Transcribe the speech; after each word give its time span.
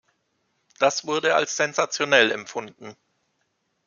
Das 0.79 1.05
wurde 1.05 1.35
als 1.35 1.57
sensationell 1.57 2.31
empfunden. 2.31 2.95